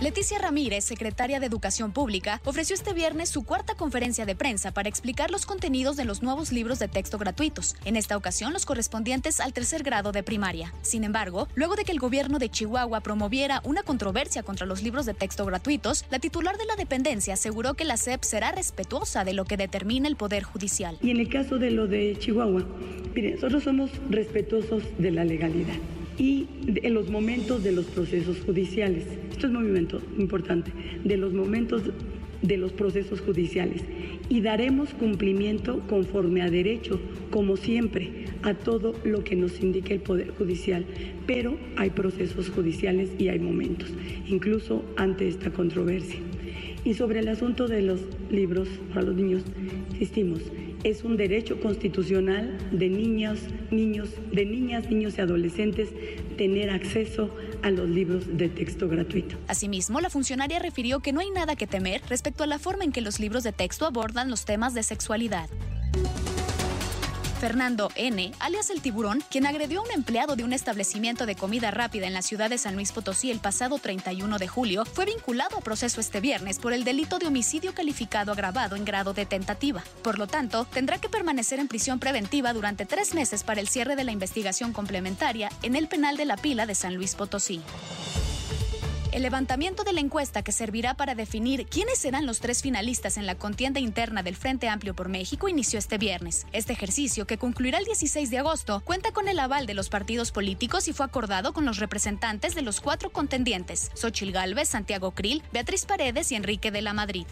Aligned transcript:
Leticia 0.00 0.38
Ramírez, 0.38 0.84
secretaria 0.84 1.40
de 1.40 1.46
Educación 1.46 1.90
Pública, 1.90 2.40
ofreció 2.44 2.74
este 2.74 2.92
viernes 2.92 3.30
su 3.30 3.42
cuarta 3.42 3.74
conferencia 3.74 4.24
de 4.26 4.36
prensa 4.36 4.72
para 4.72 4.88
explicar 4.88 5.32
los 5.32 5.44
contenidos 5.44 5.96
de 5.96 6.04
los 6.04 6.22
nuevos 6.22 6.52
libros 6.52 6.78
de 6.78 6.86
texto 6.86 7.18
gratuitos, 7.18 7.74
en 7.84 7.96
esta 7.96 8.16
ocasión 8.16 8.52
los 8.52 8.64
correspondientes 8.64 9.40
al 9.40 9.52
tercer 9.52 9.82
grado 9.82 10.12
de 10.12 10.22
primaria. 10.22 10.72
Sin 10.82 11.02
embargo, 11.02 11.48
luego 11.56 11.74
de 11.74 11.82
que 11.82 11.90
el 11.90 11.98
gobierno 11.98 12.38
de 12.38 12.48
Chihuahua 12.48 13.00
promoviera 13.00 13.60
una 13.64 13.82
controversia 13.82 14.44
contra 14.44 14.66
los 14.66 14.84
libros 14.84 15.04
de 15.04 15.14
texto 15.14 15.44
gratuitos, 15.44 16.04
la 16.10 16.20
titular 16.20 16.56
de 16.58 16.66
la 16.66 16.76
dependencia 16.76 17.34
aseguró 17.34 17.74
que 17.74 17.84
la 17.84 17.96
SEP 17.96 18.22
será 18.22 18.52
respetuosa 18.52 19.24
de 19.24 19.32
lo 19.32 19.46
que 19.46 19.56
determina 19.56 20.06
el 20.06 20.14
Poder 20.14 20.44
Judicial. 20.44 20.96
Y 21.02 21.10
en 21.10 21.18
el 21.18 21.28
caso 21.28 21.58
de 21.58 21.72
lo 21.72 21.88
de 21.88 22.16
Chihuahua, 22.20 22.64
miren, 23.16 23.34
nosotros 23.34 23.64
somos 23.64 23.90
respetuosos 24.08 24.84
de 24.96 25.10
la 25.10 25.24
legalidad 25.24 25.74
y 26.18 26.46
en 26.66 26.94
los 26.94 27.10
momentos 27.10 27.62
de 27.62 27.72
los 27.72 27.86
procesos 27.86 28.40
judiciales. 28.40 29.04
Esto 29.30 29.46
es 29.46 29.52
muy 29.52 29.68
importante, 30.18 30.72
de 31.04 31.16
los 31.16 31.32
momentos 31.32 31.82
de 32.42 32.56
los 32.56 32.72
procesos 32.72 33.20
judiciales. 33.20 33.82
Y 34.28 34.40
daremos 34.40 34.90
cumplimiento 34.94 35.80
conforme 35.88 36.42
a 36.42 36.50
derecho, 36.50 37.00
como 37.30 37.56
siempre, 37.56 38.26
a 38.42 38.54
todo 38.54 38.94
lo 39.04 39.24
que 39.24 39.36
nos 39.36 39.60
indique 39.60 39.94
el 39.94 40.00
Poder 40.00 40.30
Judicial. 40.30 40.84
Pero 41.26 41.56
hay 41.76 41.90
procesos 41.90 42.50
judiciales 42.50 43.10
y 43.18 43.28
hay 43.28 43.38
momentos, 43.38 43.88
incluso 44.26 44.84
ante 44.96 45.28
esta 45.28 45.50
controversia. 45.50 46.20
Y 46.84 46.94
sobre 46.94 47.20
el 47.20 47.28
asunto 47.28 47.68
de 47.68 47.82
los 47.82 48.00
libros 48.30 48.68
para 48.90 49.06
los 49.06 49.16
niños, 49.16 49.42
insistimos, 49.92 50.40
es 50.84 51.04
un 51.04 51.16
derecho 51.16 51.60
constitucional 51.60 52.56
de 52.70 52.88
niños, 52.88 53.40
niños, 53.70 54.10
de 54.32 54.44
niñas, 54.44 54.88
niños 54.88 55.14
y 55.18 55.20
adolescentes 55.20 55.88
tener 56.36 56.70
acceso 56.70 57.34
a 57.62 57.70
los 57.70 57.88
libros 57.88 58.36
de 58.36 58.48
texto 58.48 58.88
gratuito. 58.88 59.36
Asimismo, 59.48 60.00
la 60.00 60.10
funcionaria 60.10 60.58
refirió 60.58 61.00
que 61.00 61.12
no 61.12 61.20
hay 61.20 61.30
nada 61.30 61.56
que 61.56 61.66
temer 61.66 62.02
respecto 62.08 62.44
a 62.44 62.46
la 62.46 62.58
forma 62.58 62.84
en 62.84 62.92
que 62.92 63.00
los 63.00 63.18
libros 63.18 63.42
de 63.42 63.52
texto 63.52 63.86
abordan 63.86 64.30
los 64.30 64.44
temas 64.44 64.74
de 64.74 64.82
sexualidad. 64.82 65.48
Fernando 67.38 67.92
N., 67.94 68.32
alias 68.40 68.68
el 68.70 68.82
tiburón, 68.82 69.22
quien 69.30 69.46
agredió 69.46 69.80
a 69.80 69.84
un 69.84 69.92
empleado 69.92 70.34
de 70.34 70.42
un 70.42 70.52
establecimiento 70.52 71.24
de 71.24 71.36
comida 71.36 71.70
rápida 71.70 72.08
en 72.08 72.12
la 72.12 72.22
ciudad 72.22 72.50
de 72.50 72.58
San 72.58 72.74
Luis 72.74 72.90
Potosí 72.90 73.30
el 73.30 73.38
pasado 73.38 73.78
31 73.78 74.38
de 74.38 74.48
julio, 74.48 74.84
fue 74.84 75.06
vinculado 75.06 75.56
a 75.56 75.60
proceso 75.60 76.00
este 76.00 76.20
viernes 76.20 76.58
por 76.58 76.72
el 76.72 76.82
delito 76.82 77.20
de 77.20 77.28
homicidio 77.28 77.72
calificado 77.74 78.32
agravado 78.32 78.74
en 78.74 78.84
grado 78.84 79.14
de 79.14 79.24
tentativa. 79.24 79.84
Por 80.02 80.18
lo 80.18 80.26
tanto, 80.26 80.64
tendrá 80.64 80.98
que 80.98 81.08
permanecer 81.08 81.60
en 81.60 81.68
prisión 81.68 82.00
preventiva 82.00 82.52
durante 82.52 82.86
tres 82.86 83.14
meses 83.14 83.44
para 83.44 83.60
el 83.60 83.68
cierre 83.68 83.94
de 83.94 84.04
la 84.04 84.12
investigación 84.12 84.72
complementaria 84.72 85.48
en 85.62 85.76
el 85.76 85.86
penal 85.86 86.16
de 86.16 86.24
la 86.24 86.36
pila 86.36 86.66
de 86.66 86.74
San 86.74 86.96
Luis 86.96 87.14
Potosí. 87.14 87.62
El 89.10 89.22
levantamiento 89.22 89.84
de 89.84 89.94
la 89.94 90.00
encuesta 90.00 90.42
que 90.42 90.52
servirá 90.52 90.94
para 90.94 91.14
definir 91.14 91.66
quiénes 91.66 91.98
serán 91.98 92.26
los 92.26 92.40
tres 92.40 92.60
finalistas 92.60 93.16
en 93.16 93.24
la 93.24 93.36
contienda 93.36 93.80
interna 93.80 94.22
del 94.22 94.36
Frente 94.36 94.68
Amplio 94.68 94.94
por 94.94 95.08
México 95.08 95.48
inició 95.48 95.78
este 95.78 95.96
viernes. 95.96 96.46
Este 96.52 96.74
ejercicio, 96.74 97.26
que 97.26 97.38
concluirá 97.38 97.78
el 97.78 97.86
16 97.86 98.30
de 98.30 98.38
agosto, 98.38 98.82
cuenta 98.84 99.10
con 99.12 99.26
el 99.26 99.38
aval 99.38 99.66
de 99.66 99.74
los 99.74 99.88
partidos 99.88 100.30
políticos 100.30 100.88
y 100.88 100.92
fue 100.92 101.06
acordado 101.06 101.54
con 101.54 101.64
los 101.64 101.78
representantes 101.78 102.54
de 102.54 102.62
los 102.62 102.82
cuatro 102.82 103.10
contendientes, 103.10 103.90
Xochil 103.94 104.30
Gálvez, 104.30 104.68
Santiago 104.68 105.12
Krill, 105.12 105.42
Beatriz 105.52 105.86
Paredes 105.86 106.30
y 106.30 106.34
Enrique 106.34 106.70
de 106.70 106.82
la 106.82 106.92
Madrid. 106.92 107.24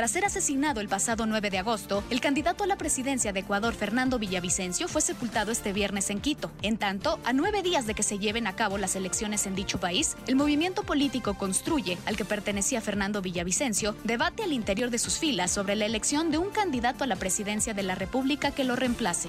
Tras 0.00 0.12
ser 0.12 0.24
asesinado 0.24 0.80
el 0.80 0.88
pasado 0.88 1.26
9 1.26 1.50
de 1.50 1.58
agosto, 1.58 2.02
el 2.08 2.22
candidato 2.22 2.64
a 2.64 2.66
la 2.66 2.78
presidencia 2.78 3.34
de 3.34 3.40
Ecuador, 3.40 3.74
Fernando 3.74 4.18
Villavicencio, 4.18 4.88
fue 4.88 5.02
sepultado 5.02 5.52
este 5.52 5.74
viernes 5.74 6.08
en 6.08 6.22
Quito. 6.22 6.50
En 6.62 6.78
tanto, 6.78 7.20
a 7.26 7.34
nueve 7.34 7.62
días 7.62 7.86
de 7.86 7.92
que 7.92 8.02
se 8.02 8.18
lleven 8.18 8.46
a 8.46 8.56
cabo 8.56 8.78
las 8.78 8.96
elecciones 8.96 9.44
en 9.44 9.54
dicho 9.54 9.78
país, 9.78 10.16
el 10.26 10.36
movimiento 10.36 10.84
político 10.84 11.34
Construye, 11.34 11.98
al 12.06 12.16
que 12.16 12.24
pertenecía 12.24 12.80
Fernando 12.80 13.20
Villavicencio, 13.20 13.94
debate 14.04 14.42
al 14.42 14.54
interior 14.54 14.88
de 14.88 14.98
sus 14.98 15.18
filas 15.18 15.50
sobre 15.50 15.76
la 15.76 15.84
elección 15.84 16.30
de 16.30 16.38
un 16.38 16.48
candidato 16.48 17.04
a 17.04 17.06
la 17.06 17.16
presidencia 17.16 17.74
de 17.74 17.82
la 17.82 17.94
República 17.94 18.52
que 18.52 18.64
lo 18.64 18.76
reemplace. 18.76 19.28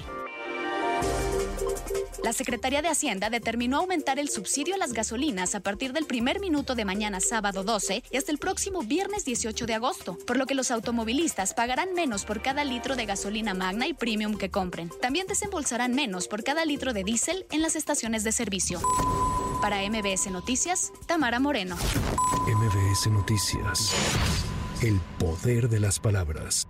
La 2.23 2.33
Secretaría 2.33 2.81
de 2.81 2.89
Hacienda 2.89 3.29
determinó 3.29 3.77
aumentar 3.77 4.19
el 4.19 4.29
subsidio 4.29 4.75
a 4.75 4.77
las 4.77 4.93
gasolinas 4.93 5.55
a 5.55 5.59
partir 5.59 5.93
del 5.93 6.05
primer 6.05 6.39
minuto 6.39 6.75
de 6.75 6.85
mañana 6.85 7.19
sábado 7.19 7.63
12 7.63 8.03
y 8.11 8.17
hasta 8.17 8.31
el 8.31 8.37
próximo 8.37 8.81
viernes 8.83 9.25
18 9.25 9.65
de 9.65 9.73
agosto, 9.73 10.17
por 10.27 10.37
lo 10.37 10.45
que 10.45 10.55
los 10.55 10.71
automovilistas 10.71 11.53
pagarán 11.53 11.93
menos 11.93 12.25
por 12.25 12.41
cada 12.41 12.63
litro 12.63 12.95
de 12.95 13.05
gasolina 13.05 13.53
magna 13.53 13.87
y 13.87 13.93
premium 13.93 14.37
que 14.37 14.51
compren. 14.51 14.89
También 15.01 15.27
desembolsarán 15.27 15.93
menos 15.93 16.27
por 16.27 16.43
cada 16.43 16.65
litro 16.65 16.93
de 16.93 17.03
diésel 17.03 17.45
en 17.51 17.61
las 17.61 17.75
estaciones 17.75 18.23
de 18.23 18.31
servicio. 18.31 18.81
Para 19.61 19.77
MBS 19.89 20.31
Noticias, 20.31 20.91
Tamara 21.05 21.39
Moreno. 21.39 21.75
MBS 22.47 23.07
Noticias. 23.11 23.93
El 24.81 24.99
poder 25.19 25.69
de 25.69 25.79
las 25.79 25.99
palabras. 25.99 26.67